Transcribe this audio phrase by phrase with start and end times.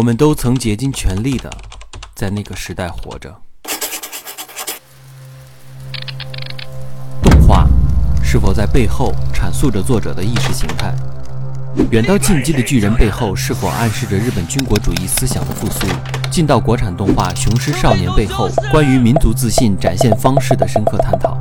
[0.00, 1.50] 我们都曾竭尽全力的
[2.14, 3.36] 在那个时代活着。
[7.22, 7.68] 动画
[8.24, 10.94] 是否在背后阐述着作者的意识形态？
[11.90, 15.86] 远到进击的巨人背后是否暗示着日本军国主义思想的复苏？
[16.30, 21.36] 近到国产动画《雄狮少年》背后关于民族自信展现方式的深刻探讨？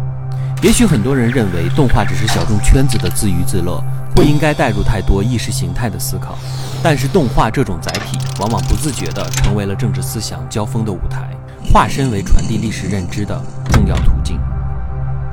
[0.62, 3.82] 也许很多人认为动画只是小众圈子的自娱自乐，
[4.14, 6.38] 不应该带入太多意识形态的思考。
[6.84, 11.34] 但是动画这种载体，往往不自觉地成为了政治思想交锋的舞台，
[11.72, 13.42] 化身为传递历史认知的
[13.72, 14.38] 重要途径。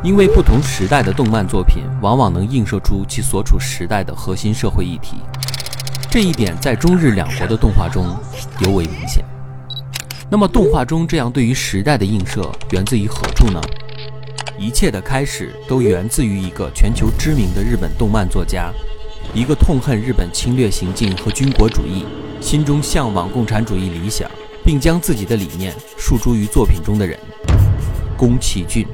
[0.00, 5.16] 因为不同时代的动漫作品，往往能映射出其所处时代的核心社会议题，
[6.08, 8.16] 这一点在中日两国的动画中
[8.60, 9.24] 尤为明显。
[10.30, 13.60] 那么，动画中这样对于时代的映射，源自于何处呢？
[14.58, 18.72] 一切的开始都源自于一个全球知名的日本动漫作家。
[19.34, 22.06] 一个痛恨日本侵略行径和军国主义，
[22.40, 24.30] 心中向往共产主义理想，
[24.64, 27.18] 并将自己的理念诉诸于作品中的人——
[28.16, 28.86] 宫崎骏。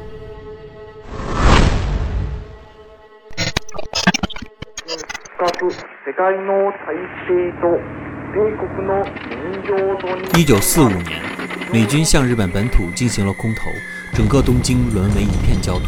[10.35, 11.23] 一九四五年，
[11.71, 13.71] 美军向日本本土进行了空投，
[14.15, 15.87] 整个东京沦为一片焦土。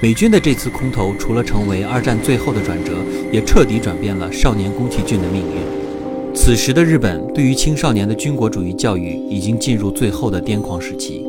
[0.00, 2.92] 美军的这次空投，除了成为二战最后的转折，
[3.30, 6.34] 也彻底转变了少年宫崎骏的命运。
[6.34, 11.26] 此时的日本，对于青少年的军国主义教育已经进入最后的癫狂时期。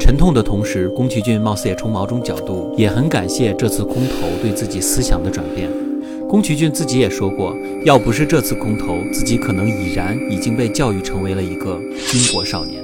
[0.00, 5.68] 沉痛的同时，宫崎骏貌似也从某种角度也很感谢这次空投对自己思想的转变。
[6.28, 7.54] 宫崎骏自己也说过，
[7.84, 11.78] 要不是这次空投，自己可能已然已经被教育成为了一个
[12.10, 12.83] 军国少年。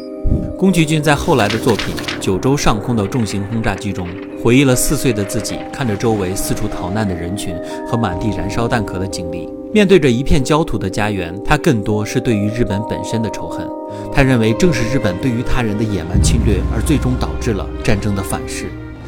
[0.61, 1.87] 宫崎骏在后来的作品
[2.21, 4.07] 《九州上空的重型轰炸机》中。
[4.45, 7.57] 回忆了四岁的自己看着周围四处逃难的人群
[7.89, 13.67] 和满地燃烧弹壳的经历，面对着一片焦土的家园，他更多是对于日本本身的仇恨。
[14.13, 18.67] 他认为正是日本对于他人的野蛮侵略，而最终导致了战争的反噬。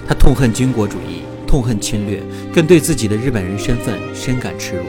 [0.09, 4.84] 他痛恨军国主义，痛恨侵略，更对自己的日本人身份深感耻辱。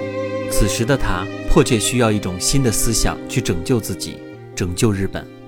[0.49, 4.15] 此时的他迫切需要一种新的思想去拯救自己，
[4.55, 5.42] 拯救日本。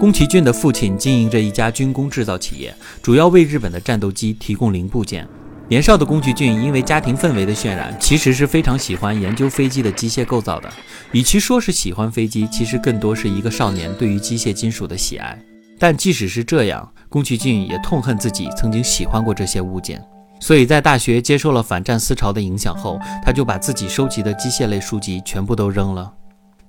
[0.00, 5.28] 宫崎骏的父亲经营着一家军工制造企业，主要为日本的战斗机提供零部件。
[5.68, 10.72] 年少的宫崎骏因为家庭氛围的渲染，其实是非常喜欢研究飞机的机械构造的。
[11.12, 15.38] 与其说是喜欢飞机，其实更多是一个少年对于机械金属的喜爱。
[15.78, 20.02] 但即使是这样，宫崎骏也痛恨自己曾经喜欢过这些物件。
[20.40, 26.10] 所以在大学接受了反战思潮的影响后，他就把自己收集的机械类书籍全部都扔了。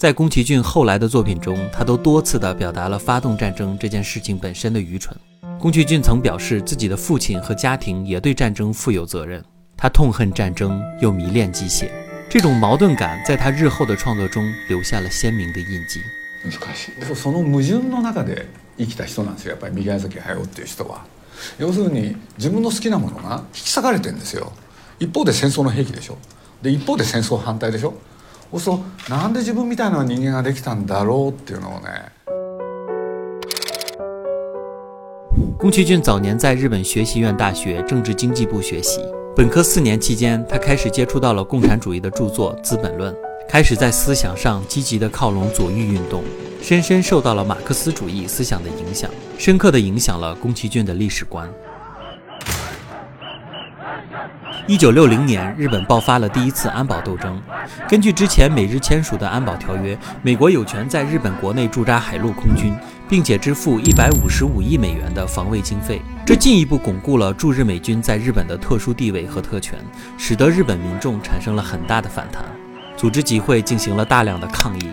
[0.00, 5.16] 在宫崎骏后来的作品中，他都多次地表达了发动战争这件事情本身的愚蠢。
[5.58, 9.42] 宫崎骏曾表示，自己的父亲和家庭也对战争负有责任。
[9.74, 11.88] 他痛恨战争，又迷恋机械，
[12.28, 16.00] 这种矛盾感在他日后的创作中留下了鲜明的印记。
[16.44, 17.14] 難しい。
[17.14, 18.46] その矛盾の中で
[18.78, 19.52] 生きた人なんですよ。
[19.52, 21.04] やっぱり宮崎駿っていう人は。
[21.58, 24.52] 要するに自分の好きなものが引き裂かれてるんですよ。
[24.98, 26.18] 一方で戦争の兵器でしょ。
[26.62, 27.94] で一方で戦争反対でしょ。
[28.50, 32.12] 我说，なんで自分みたいな人間ができたんだろうっていうのをね。
[35.58, 39.00] 宫崎骏早年在日本学习院大学政治经济部学习，
[39.34, 43.12] 本科四年期间，他开始接触到了共产主义的著作《资本论》，
[43.48, 46.22] 开始在思想上积极的靠拢左翼运动，
[46.62, 51.50] 深深受到了马克思主义思想的影响，深刻的影响了宫崎骏的历史观。
[54.67, 57.41] 一九六零年，日本爆发了第一次安保斗争。
[57.89, 62.73] 根据之前美日签署的安保条约，美国有权在日本国内驻扎海陆空军，
[63.09, 66.01] 并且支付一百五十五亿美元的防卫经费。
[66.25, 69.77] 这进一步巩固了驻日美军在日本的特殊地位和特权，
[70.17, 72.43] 使得日本民众产生了很大的反弹，
[72.95, 74.89] 组织集会进行了大量的抗议。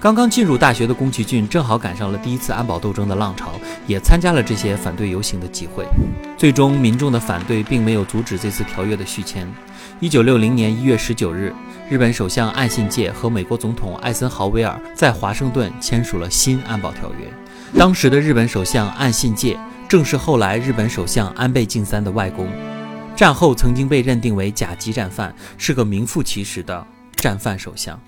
[0.00, 3.52] 刚刚进入大学的宫崎骏正好赶上了第一次安保斗争的浪潮，
[3.86, 5.84] 也参加了这些反对游行的集会。
[6.38, 9.46] 最终，民众的反对并没有阻止这次条约的续签。
[10.00, 11.52] 一九六零年一月十九日，
[11.90, 17.78] 日本首相岸信介和美国总统艾森豪威尔在华盛顿签署了新安保条约。
[17.78, 19.54] 当时的日本首相岸信介
[19.86, 22.48] 正是后来日本首相安倍晋三的外公，
[23.14, 26.86] 战后曾经被认定为甲级战犯，是个名副其实的
[27.16, 28.00] 战犯首相。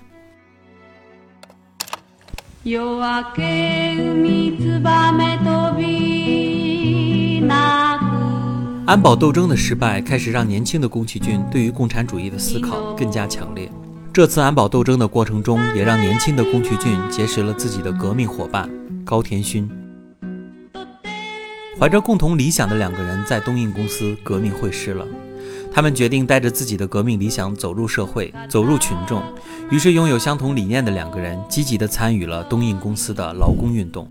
[8.85, 13.69] 安保斗争的失败，开始让年轻的宫崎骏对于共产主义的思考更加强烈。
[14.13, 18.69] 这次安保斗争的过程中，也让年轻的宫崎骏结识了自己的革命伙伴
[19.03, 19.69] 高田勋。
[21.77, 25.05] 怀着共同理想的两个人在东映公司革命会师了。
[25.73, 29.23] 他们决定带着自己的革命理想走入社会，走入群众。
[29.71, 34.07] 于是，拥有相同理念的两个人积极地参与了东映公司的劳工运动。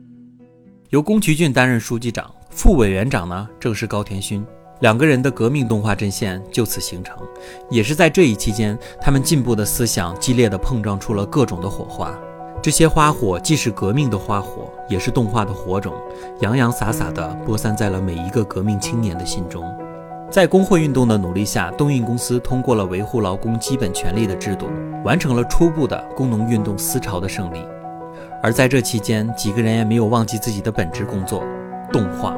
[0.91, 4.45] 由宫崎骏担任书记长，副委员长呢正是高田勋。
[4.81, 7.17] 两个人的革命动画阵线就此形成。
[7.71, 12.13] 也是在这一期间，他们进步的思想激烈地碰撞出了各种的火花。
[12.61, 15.95] 这些花火既是革命的花火，也是动画的火种，
[16.41, 19.65] 洋洋洒洒地播散在了每一个革命青年的心中。
[20.33, 24.67] 在工会运动的努力下，东运公司通过了维护劳工基本权利的制度，
[25.05, 27.63] 完成了初步的工农运动思潮的胜利。
[28.43, 31.45] 而在这期间，几个人也没有忘记自己的本职工作——
[31.93, 32.35] 动画。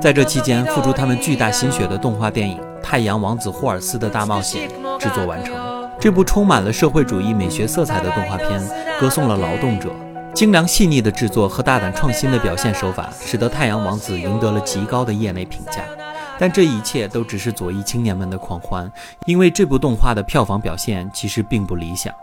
[0.00, 4.70] 在这期间，付出他们巨大心血的动画电影《太阳王子霍尔斯的大冒险》
[5.00, 5.69] 制作完成。
[6.00, 8.58] 这部充满了社会主义美学色彩的动画片，
[8.98, 9.94] 歌颂了劳动者。
[10.32, 15.84] 精良细腻的制作和大胆创新的表现手法，使得《太阳王子》赢得了极高的业内评价。
[16.38, 18.90] 但这一切都只是左翼青年们的狂欢，
[19.26, 22.14] 因为这部动画的票房表现其实并不理想。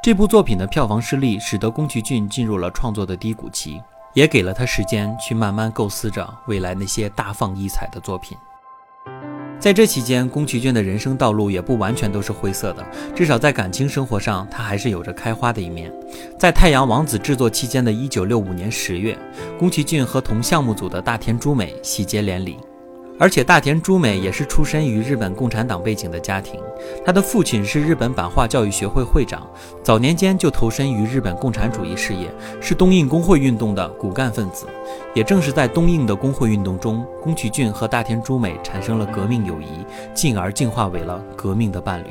[0.00, 3.82] 这部作品的票房失利，使得宫崎骏进入了创作的低谷期，
[4.12, 8.38] 也给了他时间去慢慢构思着未来那些大放异彩的作品。
[9.64, 15.90] 在这期间，宫崎骏的人生道路也不完全都是灰色的，至少在感情生活上，他还是有着开花的一面。
[16.38, 19.18] 在《太阳王子》制作期间的一九六五年十月，
[19.58, 22.58] 宫崎骏和同项目组的大田朱美喜结连理。
[23.16, 26.60] 而且大田朱美也是出身于日本共产党背景的家庭，
[27.06, 29.48] 他的父亲是日本版画教育学会会长，
[29.84, 32.28] 早年间就投身于日本共产主义事业，
[32.60, 34.66] 是东印工会运动的骨干分子。
[35.14, 42.08] 也正是在东印的工会运动中，宫崎骏和大田朱美产生了革命友谊，进而进化为了革命的伴侣。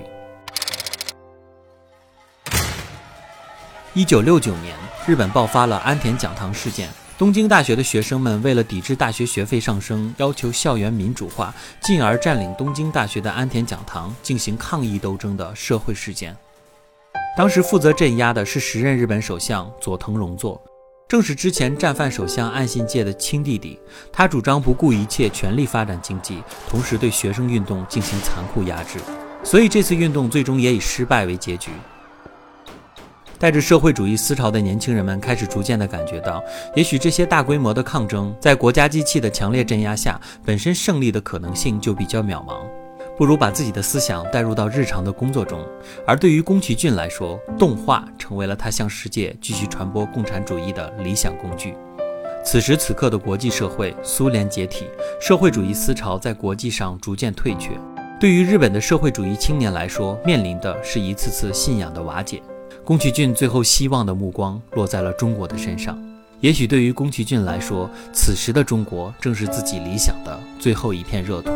[3.93, 4.73] 一九六九年，
[5.05, 6.87] 日本爆发了安田讲堂事件。
[7.15, 16.35] 东京大学的学生们为了抵制大学学费上升，要求校园民主化，进而占领东京大学的安田讲堂进行抗议斗争的社会事件。
[17.37, 20.59] 当时负责镇压的是时任日本首相佐藤荣作，
[21.07, 23.79] 正是之前战犯首相岸信介的亲弟弟。
[24.11, 28.99] 他主张不顾一切，全力发展经济，同时对学生运动进行残酷压制。
[29.43, 31.69] 所以这次运动最终也以失败为结局。
[33.43, 36.41] 带着社会主义思潮的年轻人们开始逐渐地感觉到，
[36.77, 42.61] 也许这些大规模的抗争，在国家机器的强烈镇压下，本身胜利的可能性就比较渺茫，
[43.17, 45.59] 不如把自己的思想带入到日常的工作中。
[46.07, 51.75] 而对于宫崎骏来说，动画成为了他向世界继续传播共产主义的理想工具。
[52.45, 54.85] 此时此刻的国际社会，苏联解体，
[55.19, 57.71] 社会主义思潮在国际上逐渐退却，
[58.21, 62.41] 对于日本的社会主义青年来说，面临的是一次次信仰的瓦解。
[62.85, 65.97] 宫崎骏最后希望的目光落在了中国的身上，
[66.41, 71.49] 也许对于宫崎骏来说，此时的中国正是自己理想的最后一片热土。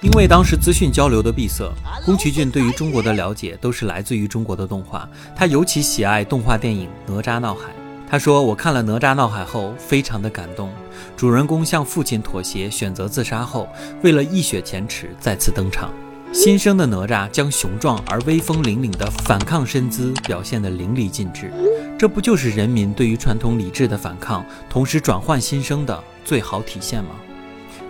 [0.00, 1.68] 因为当时资讯交流的闭塞，
[2.04, 5.08] 宫崎骏对于中国的了解都是来自于中国的动画。
[5.34, 7.62] 他尤其喜爱动画电影《哪吒闹海》。
[8.08, 10.70] 他说：“我看了《哪吒闹海》后，非常的感动。
[11.16, 13.68] 主人公向父亲妥协，选择自杀后，
[14.04, 15.90] 为了一雪前耻，再次登场。”
[16.32, 21.50] 新生的哪吒将雄壮而威风凛凛的反抗身姿表现得淋漓尽致，
[21.98, 27.10] 这不就是人民对于传统理智的反抗，同时转换新生的最好体现吗？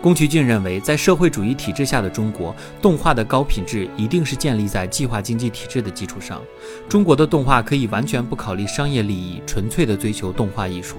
[0.01, 6.41] 宫崎骏认为，在社会主义体制下的中国，动画的高品质一定是建立在计划经济体制的基础上。
[6.89, 10.97] 中国的动画可以完全不考虑商业利益，纯粹的追求动画艺术。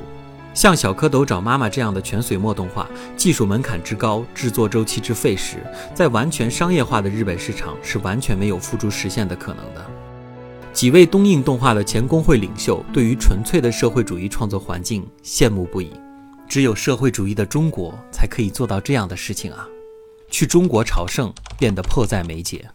[0.57, 5.57] 像小蝌蚪找妈妈这样的全水墨动画，技术门槛之高，制作周期之费时，
[5.93, 9.85] 在完全商业化的日本市场是完全没有付诸实现的可能的。
[10.73, 15.91] 几位东映动画的前工会领袖对于纯粹的社会主义创作环境羡慕不已，
[16.49, 19.67] 只有社会主义的中国才可以做到这样的事情啊！
[20.31, 22.67] 去中国朝圣变得迫在眉睫。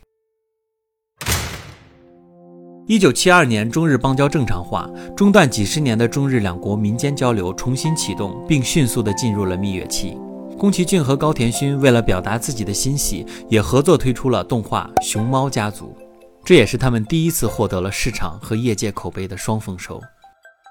[2.89, 10.19] 一九七二年，中日邦交正常化，中断几十年的中日两国民间交流重新启动，并迅速地进入了蜜月期。
[10.59, 15.97] 宫崎骏和高田勋为了表达自己的欣喜，也合作推出了动画《熊猫家族》，
[16.45, 20.01] 这也是他们第一次获得了市场和业界口碑的双丰收。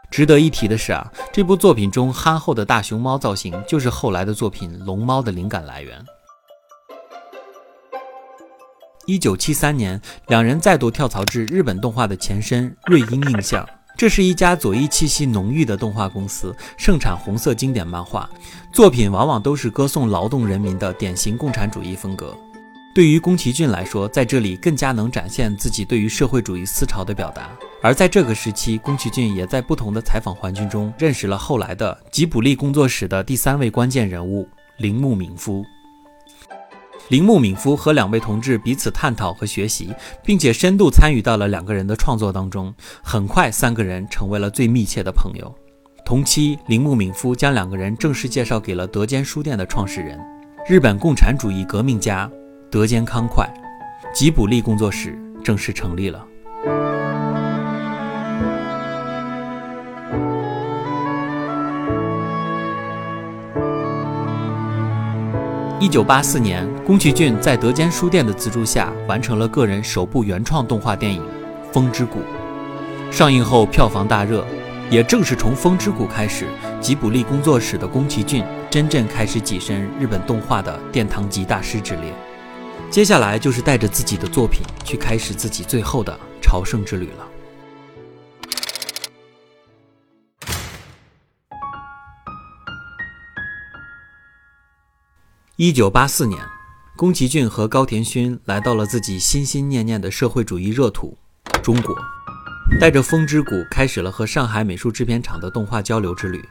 [0.09, 5.97] 值得一提的是啊，这部作品中憨厚的大熊猫造型，就是后来的作品《龙猫》的灵感来源。
[9.05, 13.67] 一九七三年，两人再度跳槽至日本动画的前身瑞音印象。
[13.97, 18.29] 这是一家左翼气息浓郁的动画公司，盛产红色经典漫画，
[18.73, 22.35] 作品往往都是歌颂劳动人民的典型共产主义风格。
[22.93, 27.49] 对于宫崎骏来说，在这里更加能展现自己对于社会主义思潮的表达。
[27.81, 35.63] 而在这个时期，宫崎骏也在不同的采访环境中认识了后来的吉卜力工作室的第三位关键人物铃木敏夫。
[37.09, 39.93] 铃木敏夫和两位同志彼此探讨和学习，
[40.23, 42.73] 并且深度参与到了两个人的创作当中。
[43.03, 45.53] 很快，三个人成为了最密切的朋友。
[46.05, 50.19] 同期，铃木敏夫将两个人正式介绍给了德间书店的创始人，
[50.67, 52.29] 日本共产主义革命家。
[52.69, 53.45] 德间康快，
[54.13, 56.25] 吉卜力工作室正式成立了。
[65.81, 71.19] 一九八四年，宫崎骏在德间书店的资助下，完成了个人首部原创动画电影
[71.73, 72.19] 《风之谷》。
[73.11, 74.45] 上映后票房大热，
[74.91, 76.45] 也正是从《风之谷》开始，
[76.79, 82.13] 吉卜力工作室的宫崎骏真正开始跻身日本动画的殿堂级大师之列。
[82.91, 87.27] 接下来就是带着自己的作品去开始自己最后的朝圣之旅了。
[95.63, 96.41] 一九八四年，
[96.95, 101.15] 宫崎骏和高田勋来到了自己心心念念的社会主义热土——
[101.61, 101.95] 中国，
[102.79, 106.43] 带着《风之谷》开始了和上海美术制片厂的动画交流之旅。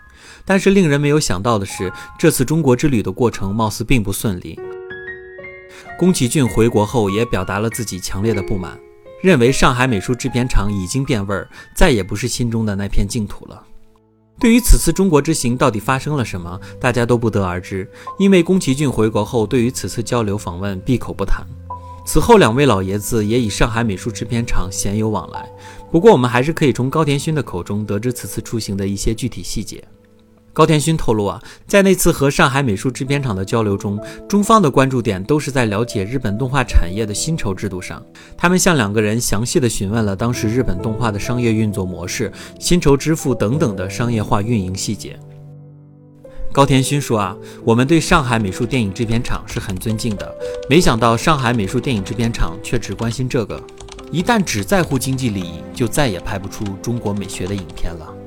[0.44, 4.56] 但是令人没有想到的是，这次中国之旅的过程貌似并不顺利。
[5.98, 8.78] 宫崎骏回国后也表达了自己强烈的不满，
[9.24, 13.60] 认为上海美术制片厂已经变味儿，再也不是心中的那片净土了。
[14.40, 17.86] 对于此次中国之行到底发生了什么，大家都不得而知，
[18.18, 21.46] 因为宫崎骏回国后对于此次交流访问闭口不谈。
[22.06, 25.46] 此后，两位老爷子也以上海美术制片厂鲜有往来。
[25.92, 29.84] 不过，我们还是可以从高田勋的口中得知此次出行的一些具体细节。
[30.52, 38.02] 高田勋透露啊，在那次和上海美术制片厂的交流中，中方的关注点都是在了解日本动画产业的薪酬制度上。
[38.36, 45.18] 他们向两个人详细的询问了当时日本动画的商业运作模式、薪酬支付等等的商业化运营细节。
[46.52, 50.34] 高田勋说啊，我们对上海美术电影制片厂是很尊敬的，
[50.68, 53.62] 没想到上海美术电影制片厂却只关心这个，
[54.10, 58.19] 一旦只在乎经济利益，就再也拍不出中国美学的影片了。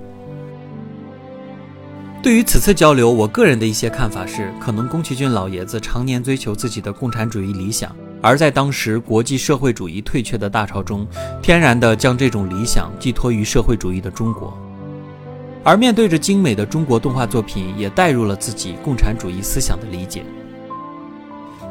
[2.24, 11.06] 对于此次交流，我个人的一些看法是，可能宫崎骏老爷子常年追求自己的共产主义理想，而在当时国际社会主义退却的大潮中，
[11.42, 14.58] 天然的将这种理想寄托于社会主义的中国，
[15.66, 20.24] 而面对着精美的中国动画作品，也带入了自己共产主义思想的理解。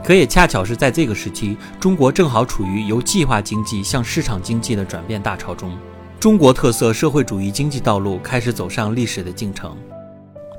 [0.05, 5.75] 可也恰巧是在这个时期，中国正好处于由计划经济向市场经济的转变大潮中，
[6.21, 9.75] 中国特色社会主义经济道路开始走上历史的进程。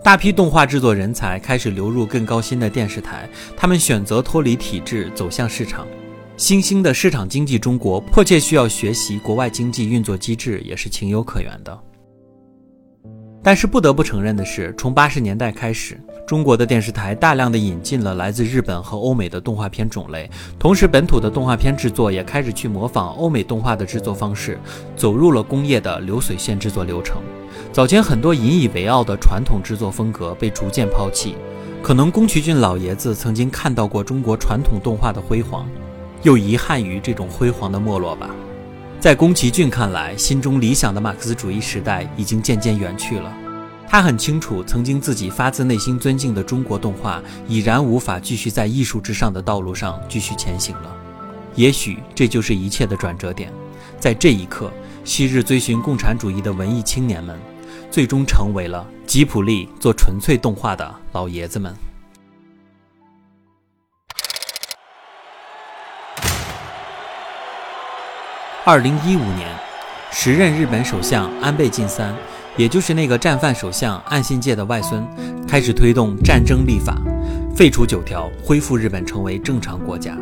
[0.03, 5.87] 大批动画制作人才开始流入更高薪的电视台，他们选择脱离体制，走向市场。
[6.35, 11.79] 新兴的市场经济中国迫切需要学习国外经济运作机制，也是情有可原的。
[13.41, 20.29] 但是不得不承认的是，从八十年代开始，中国的电视台大量的引进了来自日本和欧美的动画片种类，
[20.59, 24.59] 同时本土的动画片制作也开始去模仿欧美动画的制作方式，
[24.97, 27.21] 走入了工业的流水线制作流程。
[27.71, 31.35] 早前很多引以为傲的传统制作风格被逐渐抛弃，
[31.81, 35.67] 可能宫崎骏老爷子曾经看到过中国传统动画的辉煌，
[36.21, 38.29] 又遗憾于这种辉煌的没落吧。
[38.99, 43.33] 在宫崎骏看来，心中理想的马克思主义时代已经渐渐远去了。
[43.89, 50.95] 他很清楚，曾经自己发自内心尊敬的中国动画已然无法继续在艺术之上的道路上继续前行了。
[51.55, 53.51] 也许这就是一切的转折点，
[53.99, 54.71] 在这一刻。
[55.05, 57.37] 昔日追寻共产主义的文艺青年们，
[57.91, 61.75] 最终成为了吉普力做纯粹动画的老爷子们。
[68.65, 69.53] 二零一五年，
[70.09, 72.15] 时任日本首相安倍晋三，
[72.55, 75.05] 也就是那个战犯首相岸信介的外孙，
[75.45, 76.95] 开始推动战争立法，
[77.53, 80.17] 废除九条，恢复日本成为正常国家，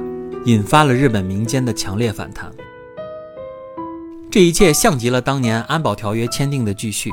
[0.46, 2.52] 引发了日本民间的强烈反弹。
[4.31, 7.11] 这一切像极了当年安保条约签订的继续。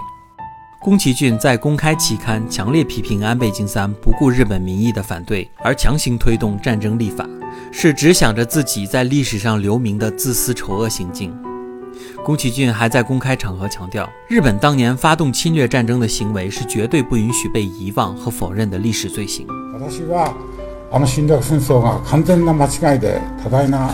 [0.81, 7.25] 宫崎骏在公开期刊强烈批评安倍晋三不顾日本民意的反对，而强行推动战争立法，
[7.71, 11.33] 是只想着自己在历史上留名的自私丑恶行径。
[12.25, 19.47] 宫崎骏还在公开场合强调，日本当年发动侵略战争的行为是绝对不允许被遗忘和否认的历史罪行。
[20.91, 23.89] あの侵略戦争が完全な間違いで多大な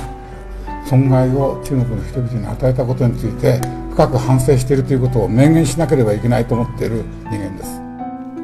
[0.86, 7.80] 損害を中国の人々に与えたことについて深く反省しているということを明言しなければいけないと思っている人間です。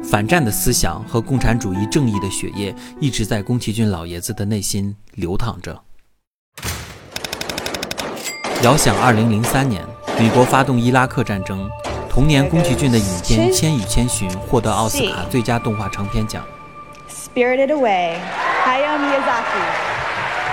[0.08, 5.82] 反战的思想和共产主义正义的血液一直在宫崎骏老爷子的内心流淌着。
[8.62, 9.82] 遥想2003年，
[10.18, 11.68] 美国发动伊拉克战争，
[12.08, 16.44] 同年宫崎骏的影片《千与千寻》获得奥斯卡最佳动画长片奖。
[17.10, 18.14] Spirited Away,
[18.64, 19.89] Hayao Miyazaki。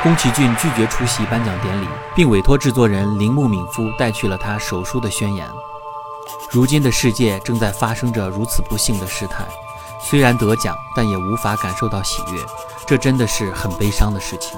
[0.01, 5.45] 宫崎骏拒绝出席颁奖典礼，并委托制作人铃木敏夫带去了他手书的宣言。
[6.51, 9.45] 如今的世界正在发生着如此不幸的事态，
[10.01, 12.41] 虽然得奖，但也无法感受到喜悦，
[12.87, 14.57] 这真的是很悲伤的事情。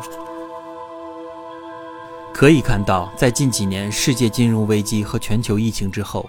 [2.35, 6.29] 可以看到，在近几年世界金融危机和全球疫情之后，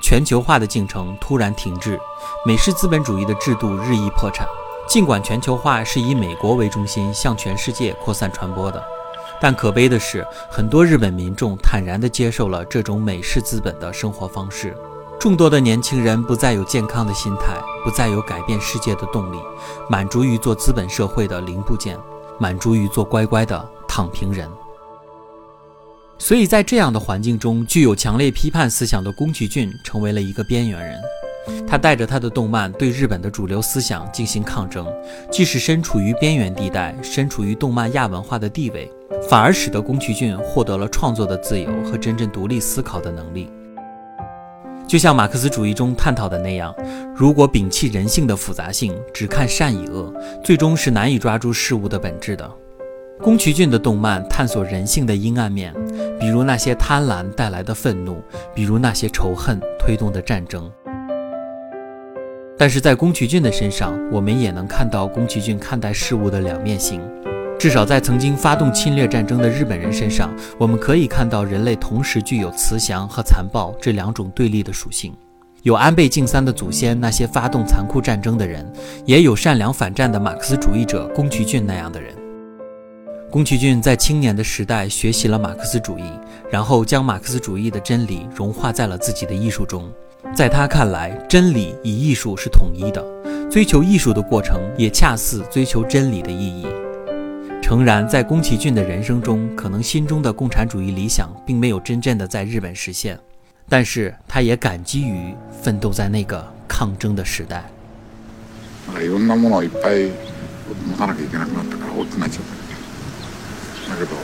[0.00, 1.98] 全球化的进程突然停滞，
[2.46, 4.46] 美式资本主义的制度日益破产。
[4.88, 8.82] 尽管全球化是以美国为中心向全世界扩散传播的，
[9.40, 14.76] 但可悲的是，很多日本民众坦然地接受了这种美式资本的生活方式。
[15.18, 19.38] 众多的年轻人不再有健康的心态，不再有改变世界的动力，
[19.88, 21.96] 满足于做资本社会的零部件，
[22.38, 24.50] 满足于做乖乖的躺平人。
[26.18, 31.00] 所以在这样的环境中，具有强烈批判思想的宫崎骏成为了一个边缘人。
[31.66, 34.86] 他带着他的动漫对日本的主流思想进行抗争，
[35.30, 38.90] 即使身处于边缘地带，身处于动漫亚文化的地位，
[39.28, 43.50] 反而使得宫崎骏获得了创作的自由和真正独立思考的能力。
[44.86, 46.74] 就像马克思主义中探讨的那样，
[47.14, 50.12] 如果摒弃人性的复杂性，只看善与恶，
[50.44, 52.50] 最终是难以抓住事物的本质的。
[53.22, 55.72] 宫崎骏的动漫探索人性的阴暗面，
[56.18, 58.20] 比如那些贪婪带来的愤怒，
[58.54, 60.70] 比如那些仇恨推动的战争。
[62.62, 67.00] 但是在宫崎骏的身上，我们也能看到宫崎骏看待事物的两面性。
[67.58, 75.12] 至少在曾经发动侵略战争的日本人身上，我们可以看到人类同时具有慈祥和残暴这两种对立的属性。
[75.62, 78.64] 有安倍晋三的祖先那些发动残酷战争的人，
[79.04, 82.14] 也有善良反战的马克思主义者宫崎骏那样的人。
[83.28, 86.04] 宫崎骏在青年的时代学习了马克思主义，
[86.48, 89.92] 然后将马克思主义的真理融化在了自己的艺术中。
[90.35, 93.03] 在他看来，真理与艺术是统一的，
[93.49, 96.67] 追求艺术的过程也恰似追求真理的意义。
[97.61, 103.19] 诚然，在宫崎骏的人生中，可能心中的共产主义理想并没有真正的在日本实现，
[103.67, 107.63] 但是他也感激于奋斗在那个抗争的时代。
[108.95, 110.11] いろんなものをいっぱい
[110.89, 112.43] 持たなきゃいけなくなったから大きくなっちゃっ
[113.85, 114.15] ただけど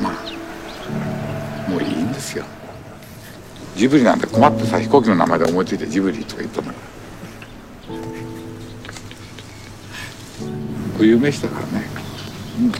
[0.00, 2.44] まあもういいんですよ。
[3.75, 6.77] ジブリなんて困ってさ飛行機の名前で思いついてジブリとか言ったんだか
[10.99, 11.85] ら有名したからね、
[12.61, 12.77] うん、綺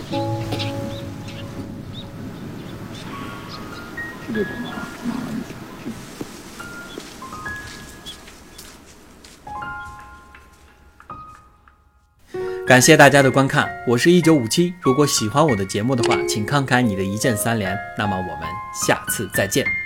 [4.33, 4.75] 麗だな
[12.65, 14.73] 感谢大家的观看，我是一九五七。
[14.81, 17.77] 如果喜欢我的节目的话，请看看你的一键三连。
[17.95, 19.84] 那么我们下次再见。